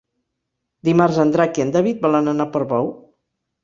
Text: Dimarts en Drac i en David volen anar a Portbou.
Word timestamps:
Dimarts 0.89 1.21
en 1.25 1.35
Drac 1.37 1.61
i 1.63 1.67
en 1.69 1.77
David 1.79 2.03
volen 2.09 2.35
anar 2.35 2.51
a 2.51 2.55
Portbou. 2.59 2.95